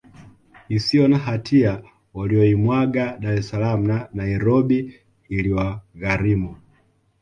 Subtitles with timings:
[0.69, 6.57] isiyo na hatia waliyoimwaga Dar es Salaam na Nairobi iliwagharimu